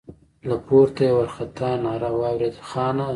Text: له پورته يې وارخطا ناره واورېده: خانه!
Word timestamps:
له 0.49 0.55
پورته 0.65 1.01
يې 1.07 1.13
وارخطا 1.17 1.71
ناره 1.83 2.09
واورېده: 2.19 2.61
خانه! 2.69 3.07